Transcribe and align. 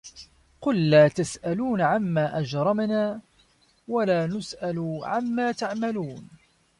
قُل 0.61 0.89
لا 0.89 1.07
تُسأَلونَ 1.07 1.81
عَمّا 1.81 2.39
أَجرَمنا 2.39 3.21
وَلا 3.87 4.27
نُسأَلُ 4.27 4.99
عَمّا 5.03 5.51
تَعمَلونَ 5.51 6.29